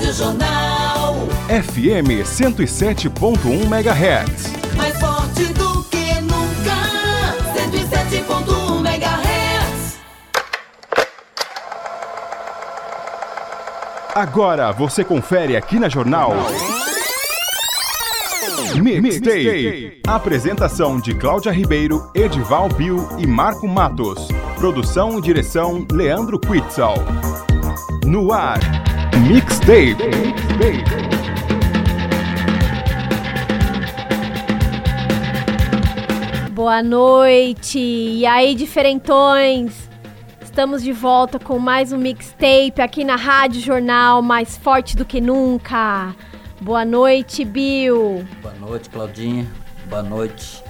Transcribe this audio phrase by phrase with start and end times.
[0.00, 1.14] Rádio Jornal.
[1.48, 4.74] FM 107.1 MHz.
[4.74, 6.74] Mais forte do que nunca.
[7.54, 9.98] 107.1 MHz.
[14.14, 16.32] Agora você confere aqui na Jornal.
[18.82, 20.00] Mixtape.
[20.06, 24.28] Apresentação de Cláudia Ribeiro, Edival Bill e Marco Matos.
[24.56, 26.94] Produção e direção Leandro Quitzal.
[28.06, 28.58] No ar,
[29.28, 29.96] Mixtape.
[36.52, 37.78] Boa noite!
[37.78, 39.88] E aí, diferentões?
[40.42, 45.20] Estamos de volta com mais um mixtape aqui na Rádio Jornal, mais forte do que
[45.20, 46.14] nunca.
[46.60, 48.26] Boa noite, Bill.
[48.42, 49.46] Boa noite, Claudinha.
[49.88, 50.62] Boa noite,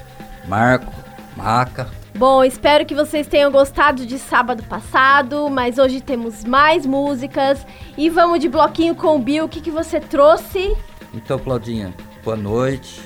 [0.46, 0.92] Marco,
[1.36, 1.99] Maca.
[2.16, 7.64] Bom, espero que vocês tenham gostado de sábado passado, mas hoje temos mais músicas
[7.96, 9.44] e vamos de bloquinho com o Bill.
[9.44, 10.76] O que, que você trouxe?
[11.14, 13.00] Então, Claudinha, boa noite.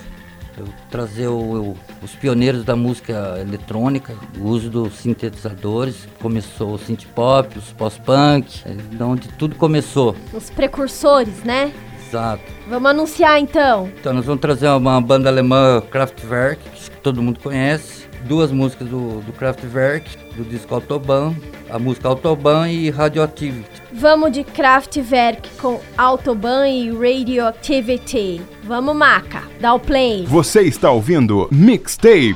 [0.57, 6.07] Eu vou trazer o- o- os pioneiros da música eletrônica, o uso dos sintetizadores.
[6.21, 10.15] Começou o synth pop, os pós-punk, é de onde tudo começou.
[10.33, 11.73] Os precursores, né?
[12.07, 12.43] Exato.
[12.69, 13.89] Vamos anunciar então.
[13.99, 18.05] Então, nós vamos trazer uma banda alemã, Kraftwerk, que todo mundo conhece.
[18.25, 21.33] Duas músicas do, do Kraftwerk, do disco Autobahn,
[21.69, 23.69] a música Autobahn e Radioactivity.
[23.93, 28.41] Vamos de Kraftwerk com Autobahn e Radioactivity.
[28.63, 30.25] Vamos, Maca, dá o play.
[30.25, 32.35] Você está ouvindo Mixtape.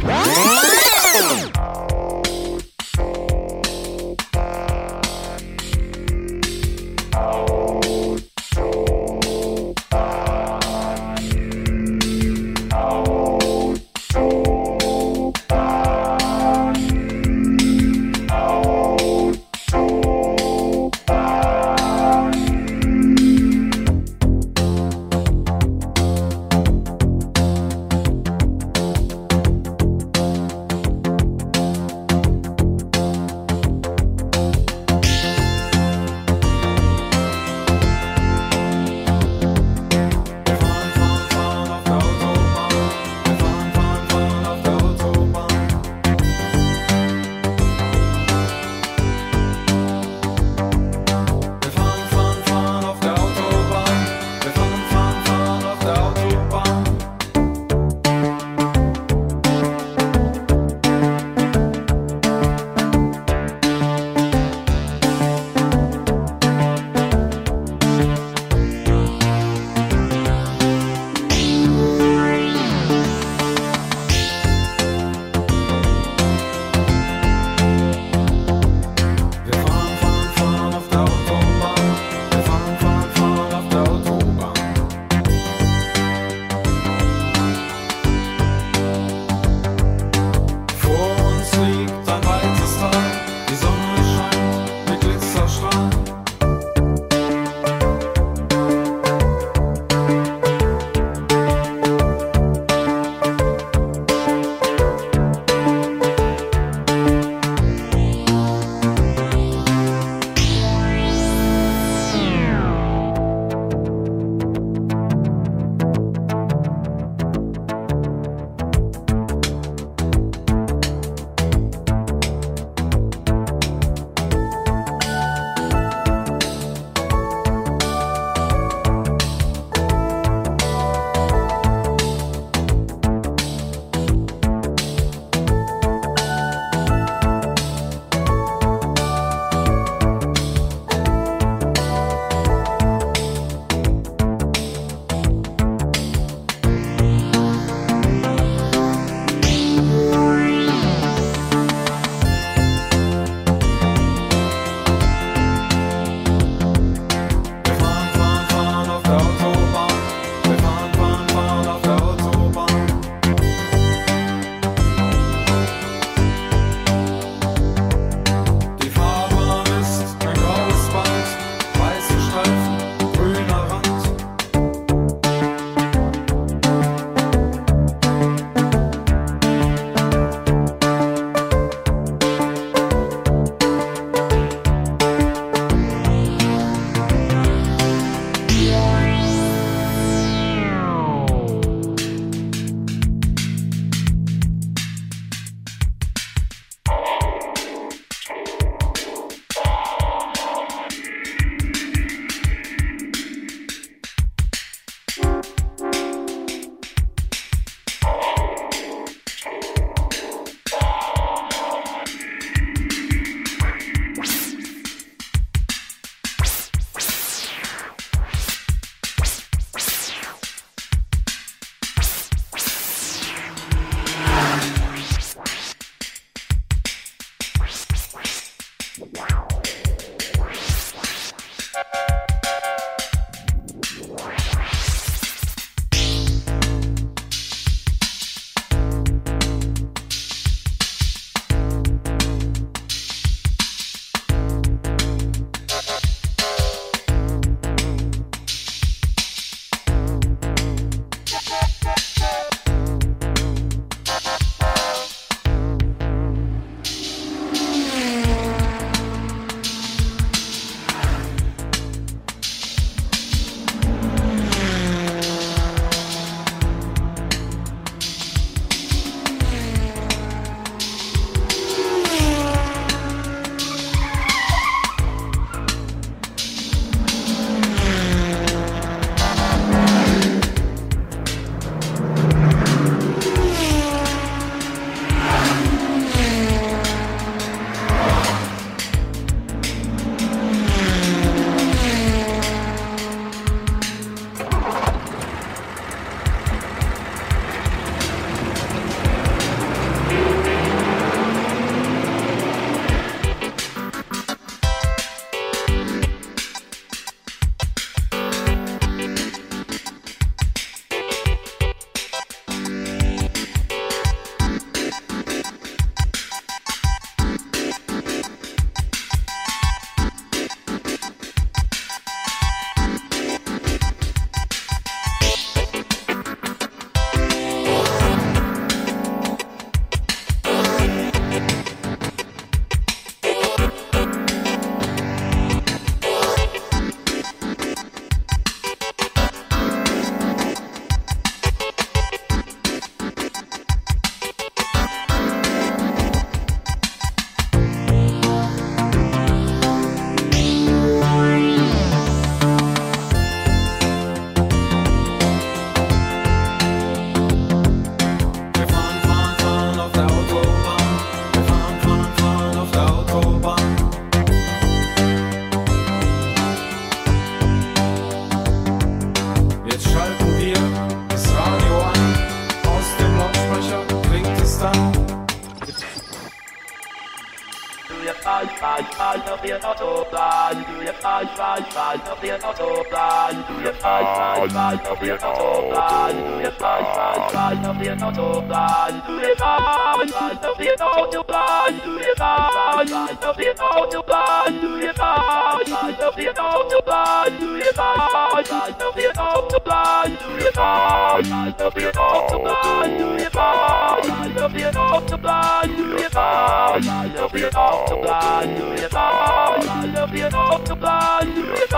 [385.01, 389.01] wir Autobahn, wir fahren, fahren, fahren auf der Autobahn.
[389.07, 391.81] you fahren, fahren auf der Autobahn.
[391.99, 394.79] Wir fahren, fahren auf you Autobahn.
[394.79, 397.33] Wir fahren, fahren auf der Autobahn.
[397.39, 400.17] Wir fahren, you auf der Autobahn.
[400.37, 402.97] Wir fahren, fahren auf der Autobahn.
[402.99, 405.71] you fahren, fahren auf der Autobahn.
[405.97, 408.49] Wir fahren, fahren auf you Autobahn.
[408.75, 411.27] Wir fahren, fahren auf der Autobahn.
[411.35, 411.68] Wir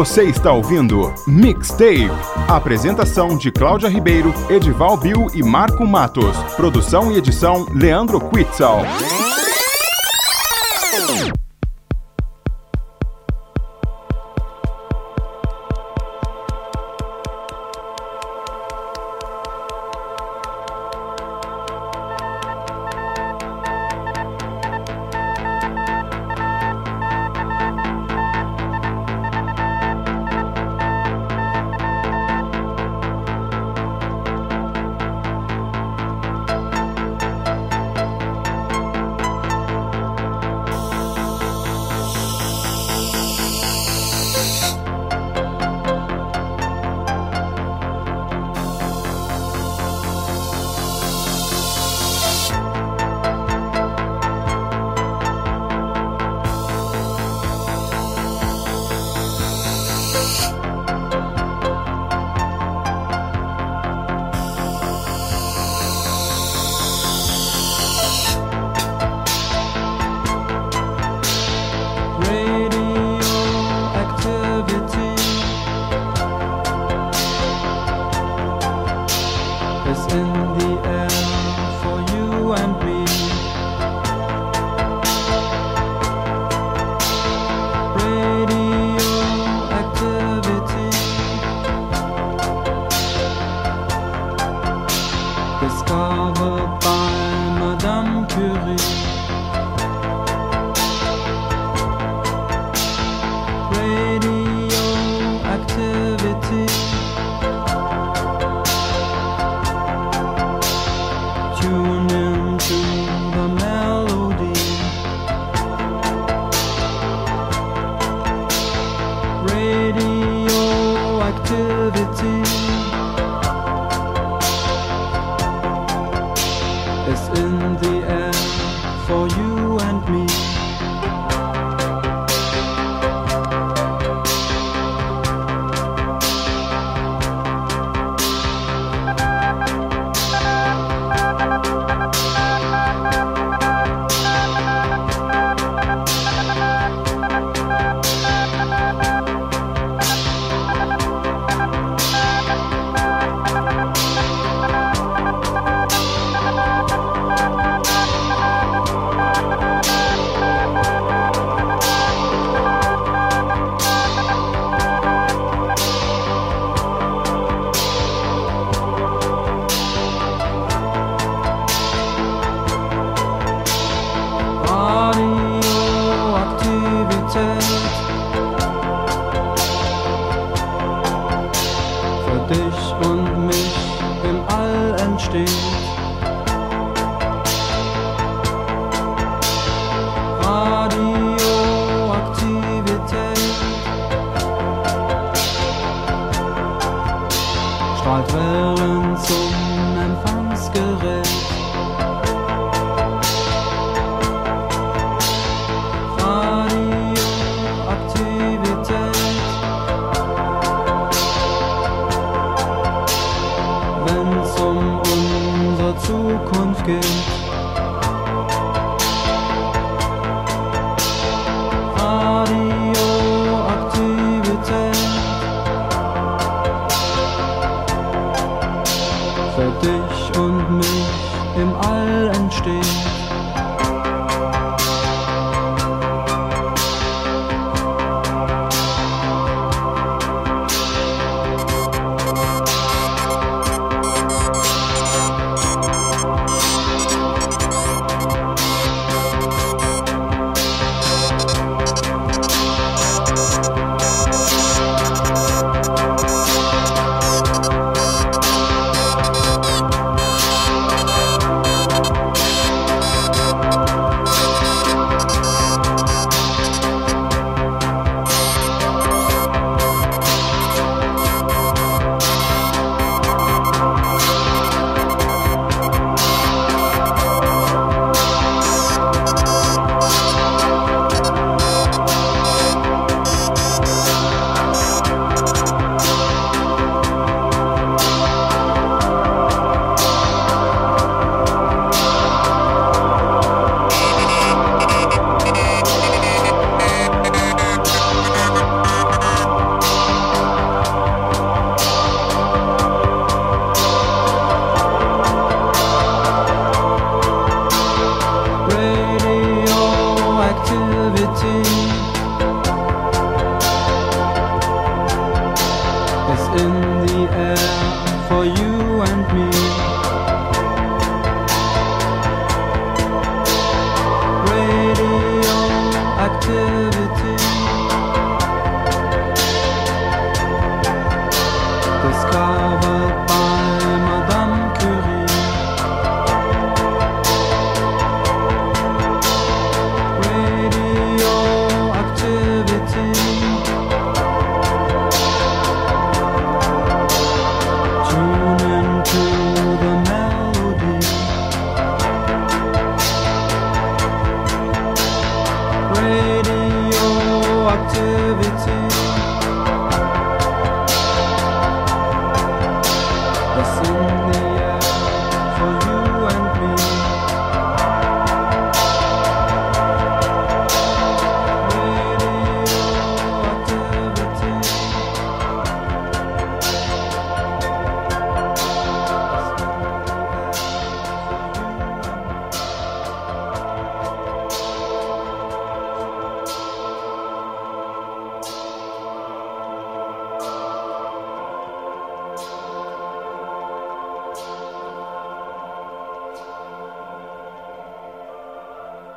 [0.07, 2.09] Você está ouvindo Mixtape.
[2.49, 6.37] Apresentação de Cláudia Ribeiro, Edival Bill e Marco Matos.
[6.55, 8.83] Produção e edição Leandro Quitzal.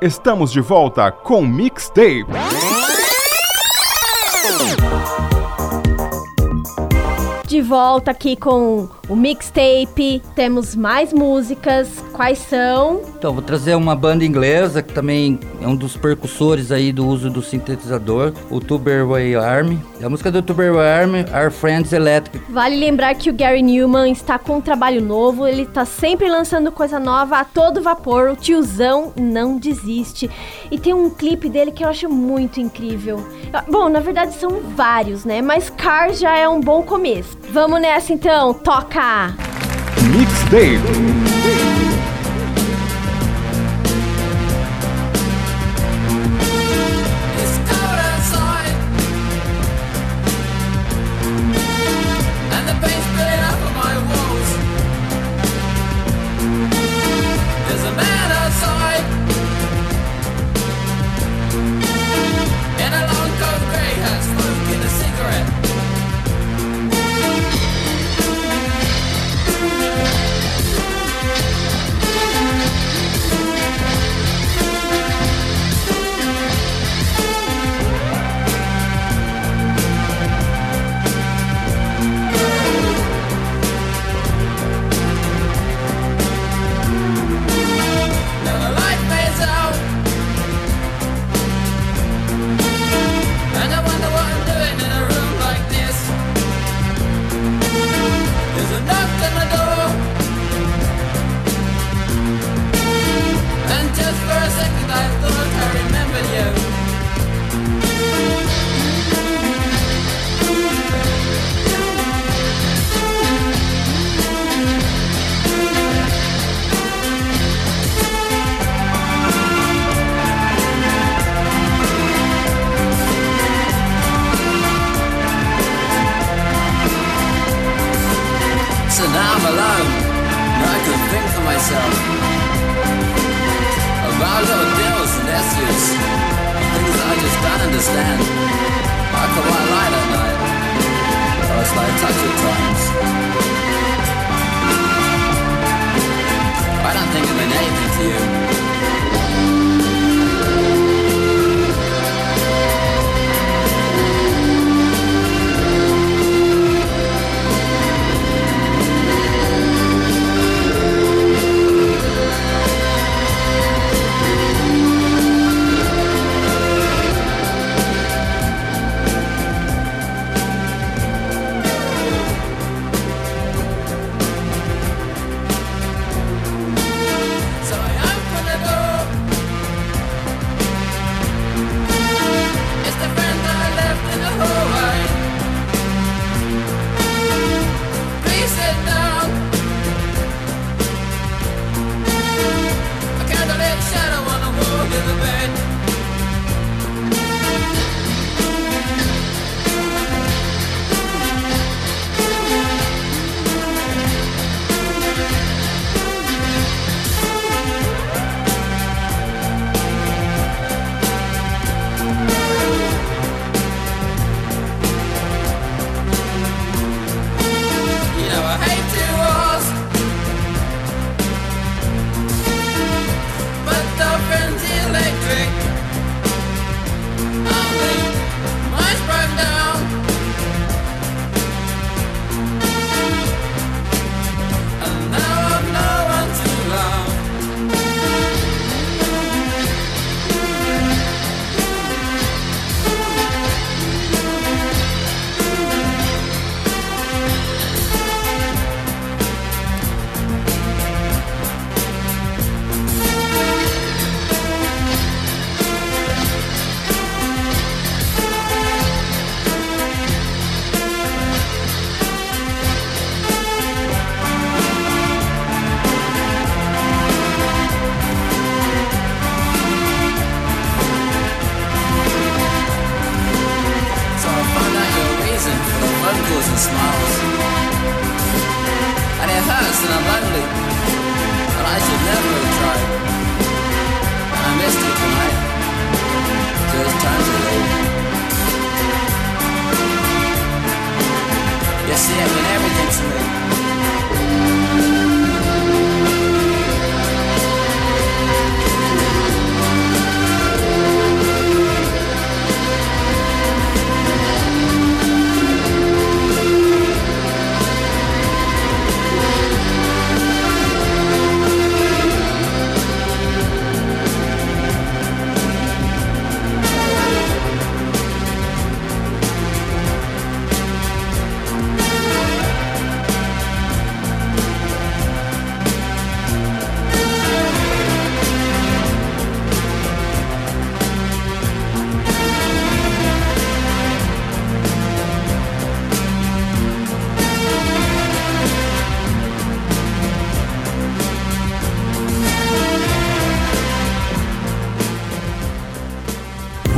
[0.02, 2.24] Estamos de volta com Mixtape.
[7.46, 10.22] De volta aqui com o mixtape.
[10.34, 12.02] Temos mais músicas.
[12.12, 13.02] Quais são?
[13.18, 17.30] Então, vou trazer uma banda inglesa que também é um dos percussores aí do uso
[17.30, 19.80] do sintetizador, o Tuberway Army.
[20.02, 22.50] A música do Tuberway Army, Our Friends Electric.
[22.50, 26.72] Vale lembrar que o Gary Newman está com um trabalho novo, ele tá sempre lançando
[26.72, 28.30] coisa nova a todo vapor.
[28.30, 30.30] O tiozão não desiste.
[30.70, 33.24] E tem um clipe dele que eu acho muito incrível.
[33.68, 35.42] Bom, na verdade são vários, né?
[35.42, 37.36] Mas Car já é um bom começo.
[37.50, 39.34] Vamos nessa então, toca!
[40.10, 41.79] Mixtape.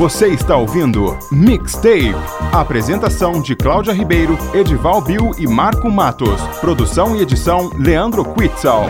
[0.02, 2.12] Você está ouvindo Mixtape.
[2.50, 6.40] Apresentação de Cláudia Ribeiro, Edival Bill e Marco Matos.
[6.60, 8.86] Produção e edição Leandro Quitzal.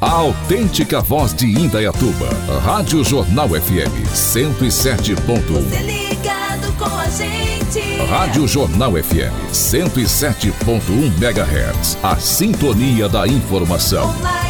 [0.00, 2.28] A autêntica voz de Indaiatuba.
[2.64, 5.16] Rádio Jornal FM 107.1.
[5.24, 7.96] Você ligado com a gente.
[8.08, 11.98] Rádio Jornal FM 107.1 MHz.
[12.00, 14.08] A sintonia da informação.
[14.08, 14.41] Online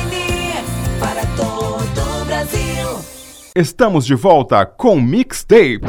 [3.54, 5.82] Estamos de volta com Mixtape.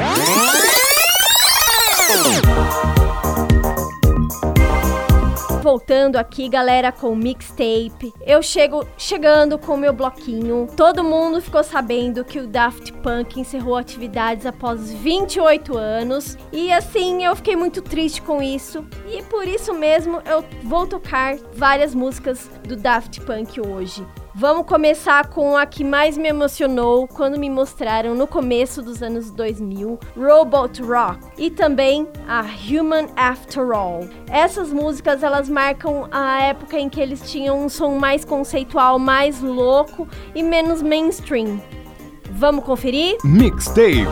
[5.62, 8.12] Voltando aqui, galera, com mixtape.
[8.26, 10.68] Eu chego chegando com o meu bloquinho.
[10.76, 16.38] Todo mundo ficou sabendo que o Daft Punk encerrou atividades após 28 anos.
[16.52, 18.86] E assim, eu fiquei muito triste com isso.
[19.08, 24.06] E por isso mesmo eu vou tocar várias músicas do Daft Punk hoje.
[24.36, 29.30] Vamos começar com a que mais me emocionou quando me mostraram no começo dos anos
[29.30, 34.10] 2000, Robot Rock, e também a Human After All.
[34.28, 39.40] Essas músicas elas marcam a época em que eles tinham um som mais conceitual, mais
[39.40, 41.62] louco e menos mainstream.
[42.32, 43.18] Vamos conferir?
[43.24, 44.08] Mixtape.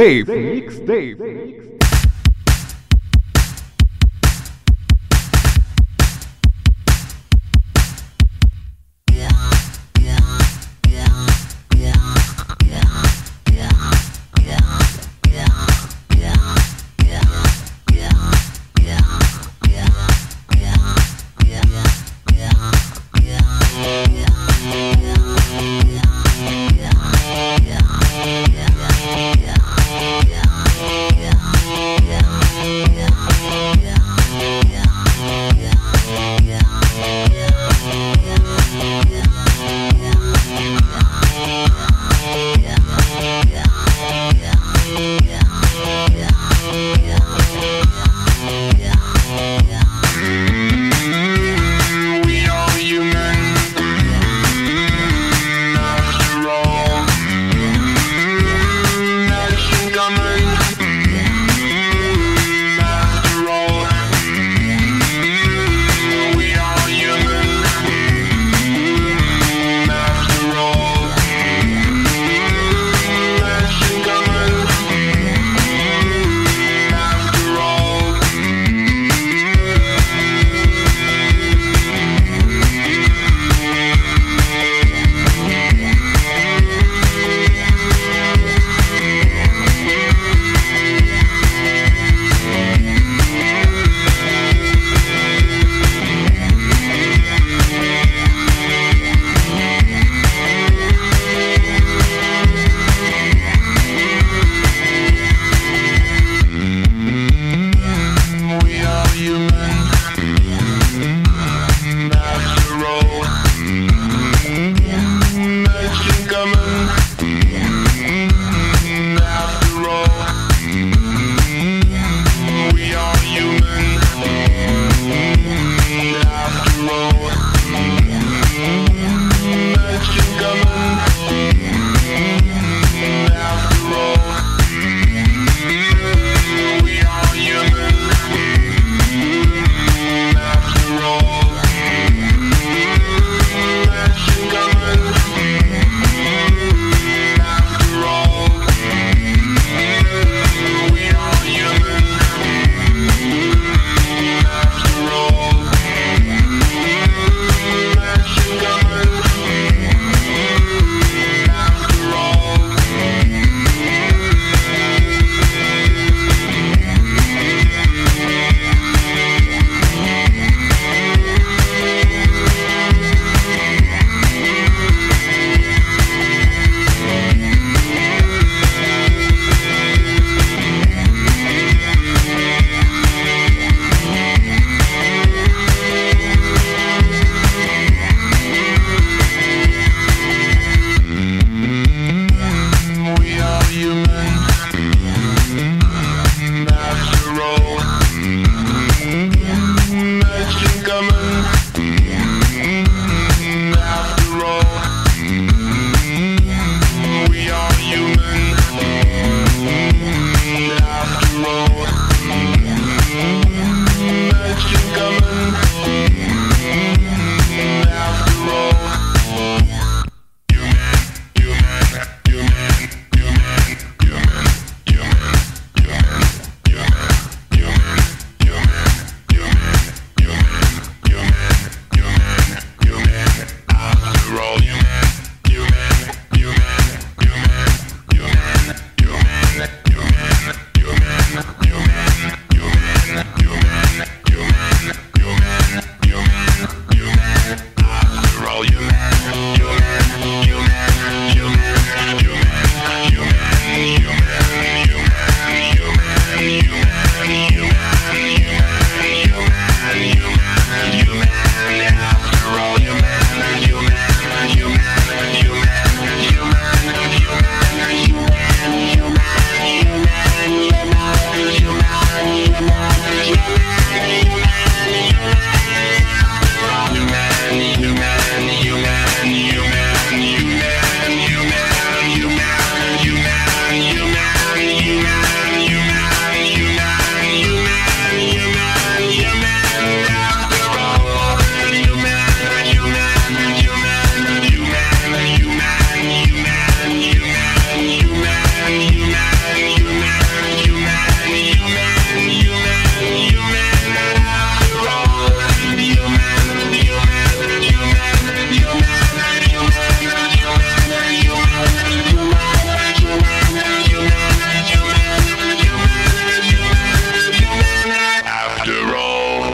[0.00, 0.26] Mixtape.
[0.26, 1.20] Mixtape.
[1.20, 1.29] Yeah.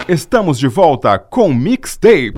[0.08, 2.34] Estamos de volta com Mixtape.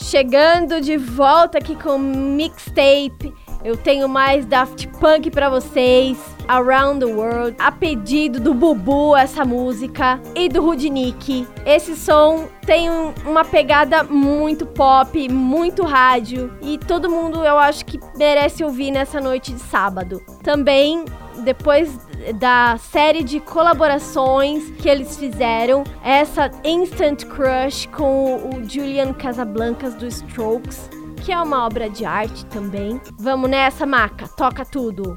[0.00, 3.32] Chegando de volta aqui com Mixtape.
[3.64, 6.16] Eu tenho mais Daft Punk pra vocês.
[6.48, 11.44] Around the World, a pedido do Bubu, essa música, e do Rudnick.
[11.66, 17.84] Esse som tem um- uma pegada muito pop, muito rádio, e todo mundo eu acho
[17.84, 20.22] que merece ouvir nessa noite de sábado.
[20.44, 21.04] Também,
[21.46, 21.96] depois
[22.40, 30.08] da série de colaborações que eles fizeram, essa Instant Crush com o Julian Casablancas do
[30.08, 30.90] Strokes,
[31.24, 33.00] que é uma obra de arte também.
[33.16, 35.16] Vamos nessa, Maca, toca tudo.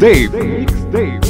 [0.00, 1.29] Mixtape.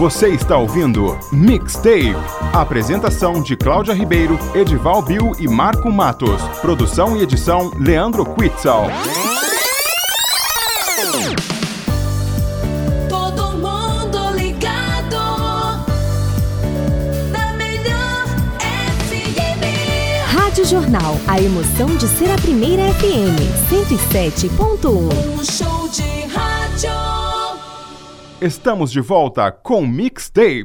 [0.00, 2.16] Você está ouvindo Mixtape.
[2.54, 6.40] Apresentação de Cláudia Ribeiro, Edival Bill e Marco Matos.
[6.62, 8.86] Produção e edição Leandro Quitzal.
[13.10, 15.16] Todo mundo ligado
[17.30, 18.24] na melhor
[19.06, 20.32] FM.
[20.32, 23.36] Rádio Jornal, a emoção de ser a primeira FM,
[23.68, 25.79] 107.1.
[28.40, 30.64] Estamos de volta com Mixtape.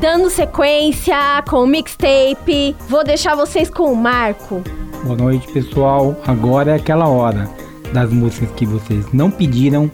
[0.00, 4.62] Dando sequência com o mixtape, vou deixar vocês com o Marco.
[5.04, 6.16] Boa noite, pessoal.
[6.26, 7.50] Agora é aquela hora
[7.92, 9.90] das músicas que vocês não pediram,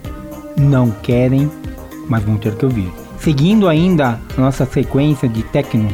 [0.55, 1.51] não querem,
[2.07, 2.89] mas vão ter que ouvir.
[3.19, 5.89] Seguindo ainda a nossa sequência de techno,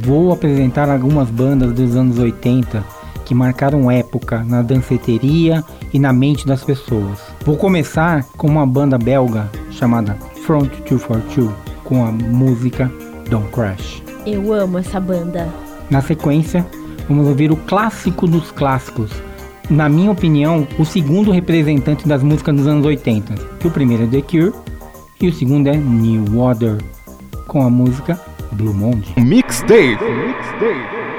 [0.00, 2.93] vou apresentar algumas bandas dos anos 80
[3.24, 7.20] que marcaram época na danceteria e na mente das pessoas.
[7.44, 12.90] Vou começar com uma banda belga chamada Front 242 com a música
[13.28, 14.02] Don't Crash.
[14.26, 15.48] Eu amo essa banda.
[15.90, 16.66] Na sequência,
[17.08, 19.10] vamos ouvir o clássico dos clássicos.
[19.68, 23.34] Na minha opinião, o segundo representante das músicas dos anos 80.
[23.58, 24.52] Que o primeiro é The Cure
[25.20, 26.78] e o segundo é New Water,
[27.46, 28.18] com a música
[28.52, 29.12] Blue Monday.
[29.16, 29.96] Mixtape.
[30.60, 31.13] Days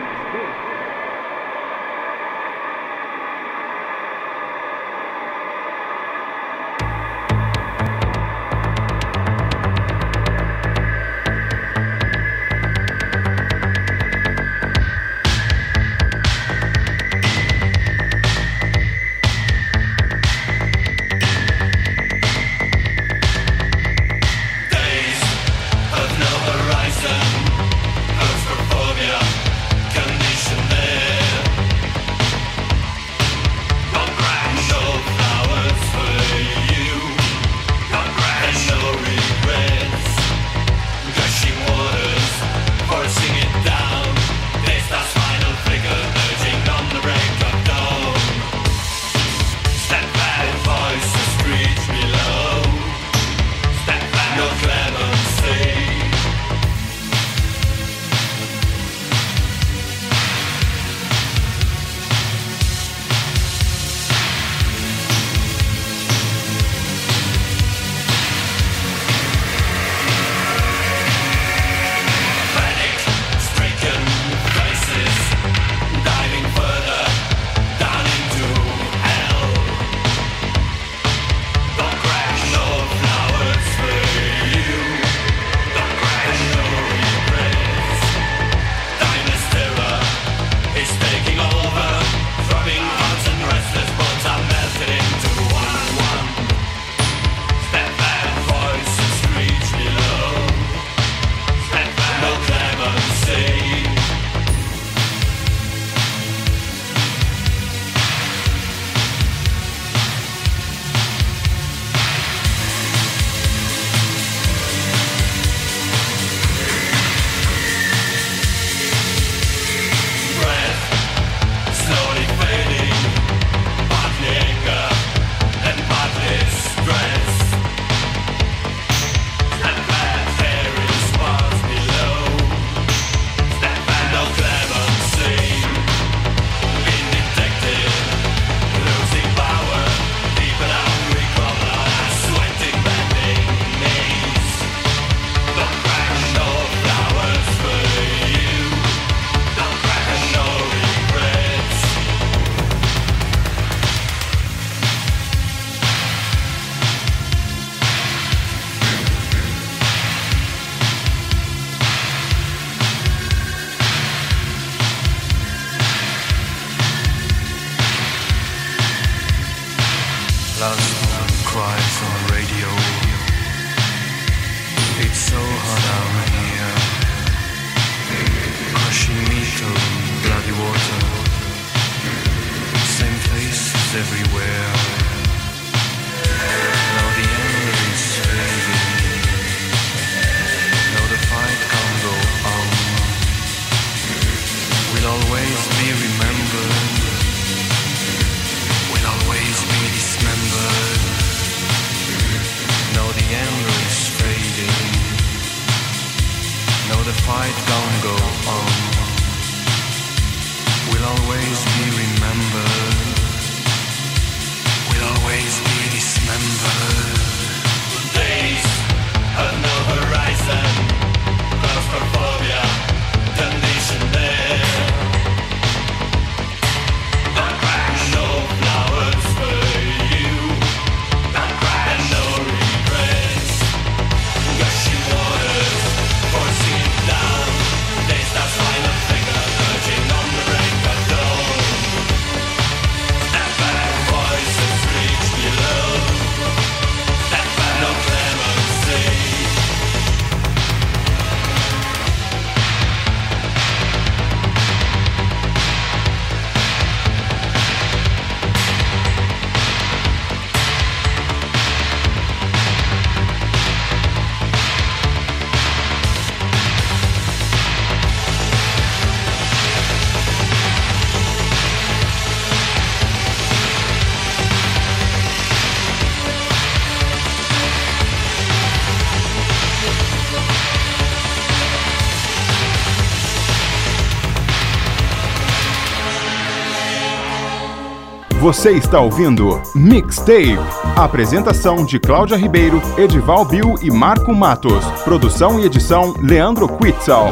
[288.46, 290.60] Você está ouvindo Mixtape.
[290.96, 294.86] Apresentação de Cláudia Ribeiro, Edival Bill e Marco Matos.
[295.04, 297.32] Produção e edição Leandro Quitzal.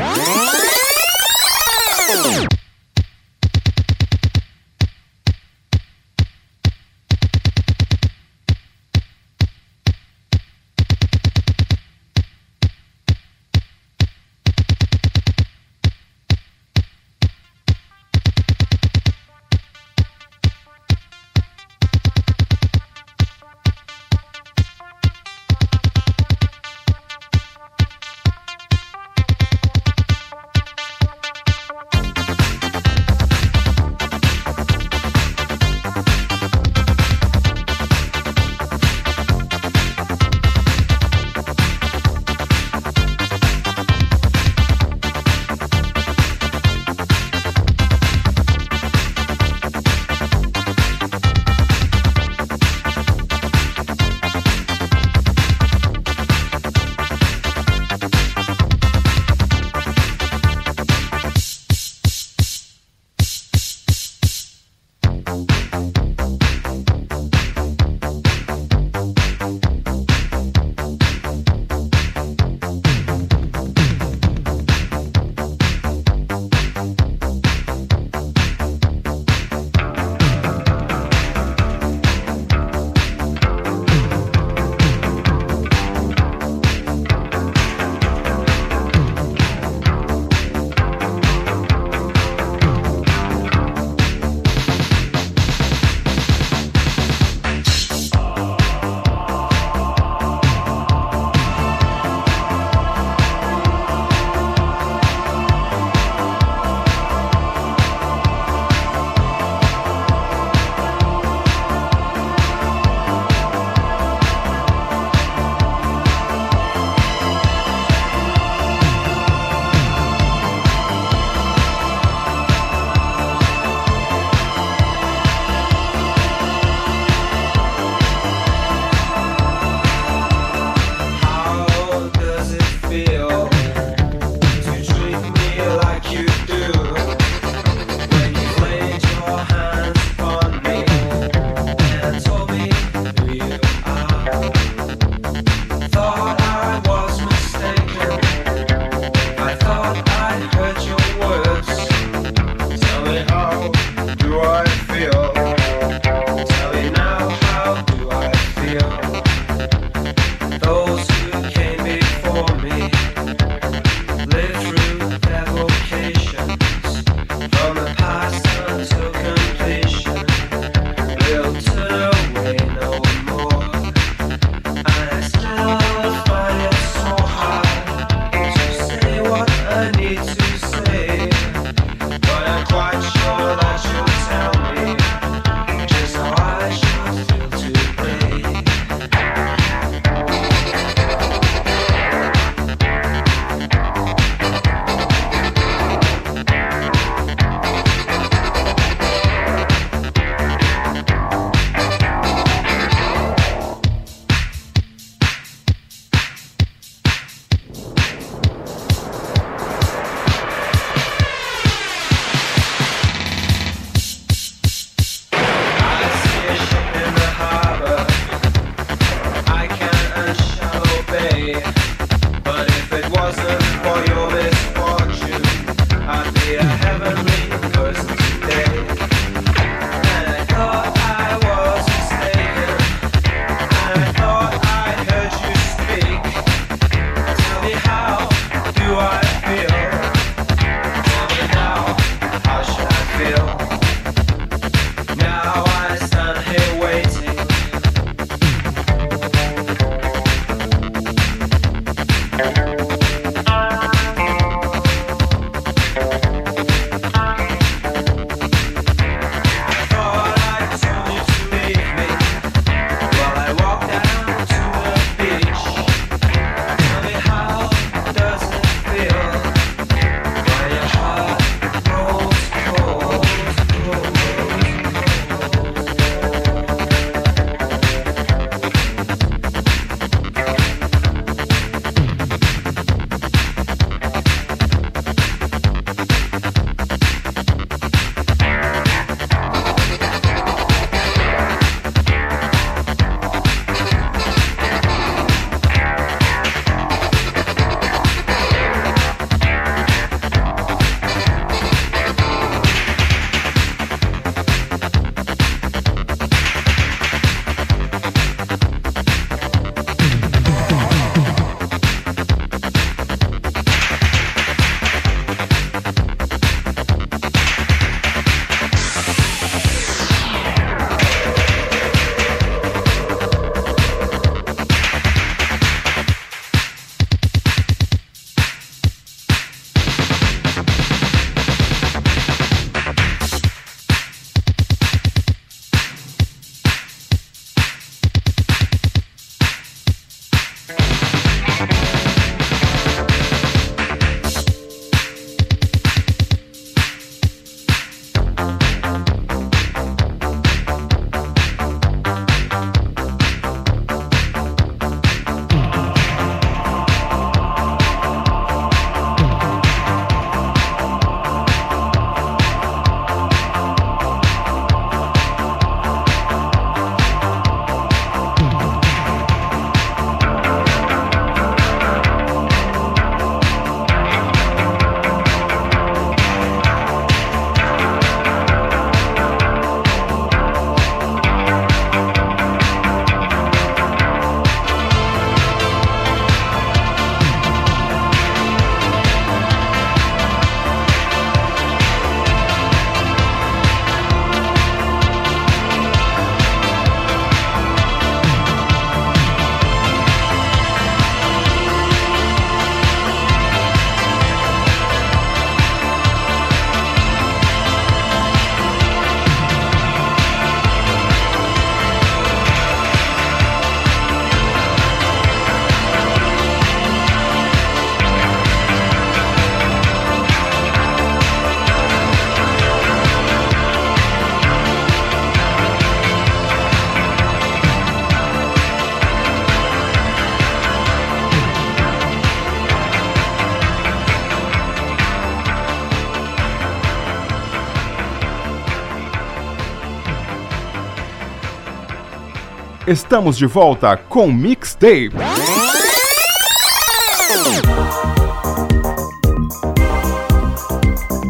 [442.93, 445.09] Estamos de volta com Mixtape.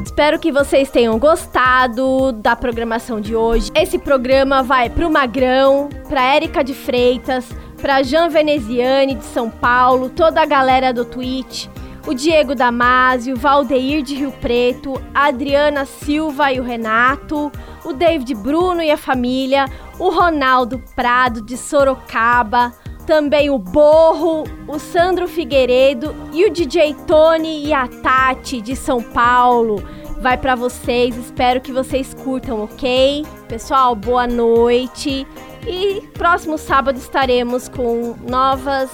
[0.04, 3.72] Espero que vocês tenham gostado da programação de hoje.
[3.74, 7.46] Esse programa vai pro Magrão, pra Érica de Freitas,
[7.78, 11.68] pra Jean Veneziane de São Paulo, toda a galera do Twitch,
[12.06, 17.50] o Diego Damasio, Valdeir de Rio Preto, a Adriana Silva e o Renato,
[17.86, 19.66] o David Bruno e a família,
[20.00, 22.74] o Ronaldo Prado de Sorocaba,
[23.06, 29.02] também o Borro, o Sandro Figueiredo e o DJ Tony e a Tati de São
[29.02, 29.84] Paulo.
[30.22, 33.26] Vai pra vocês, espero que vocês curtam, ok?
[33.50, 35.28] Pessoal, boa noite.
[35.68, 38.90] E próximo sábado estaremos com novas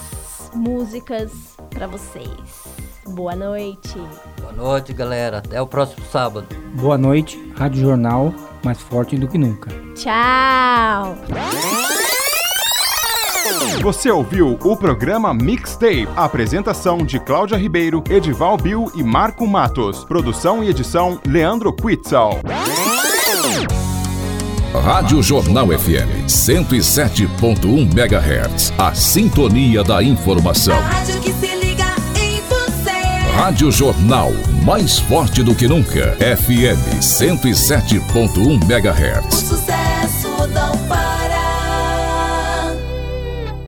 [0.52, 1.30] músicas
[1.70, 2.68] pra vocês.
[3.06, 3.94] Boa noite.
[4.40, 5.38] Boa noite, galera.
[5.38, 6.46] Até o próximo sábado.
[6.74, 8.32] Boa noite, Rádio Jornal,
[8.64, 9.70] mais forte do que nunca.
[9.94, 11.16] Tchau.
[13.82, 16.08] Você ouviu o programa Mixtape.
[16.14, 20.04] Apresentação de Cláudia Ribeiro, Edival Bill e Marco Matos.
[20.04, 22.40] Produção e edição Leandro Quitzal.
[24.74, 28.72] Rádio Jornal FM 107.1 MHz.
[28.78, 30.78] A sintonia da informação.
[33.40, 34.32] Rádio Jornal,
[34.66, 36.14] mais forte do que nunca.
[36.18, 39.34] FM 107.1 O MHz.
[39.34, 41.29] sucesso não para.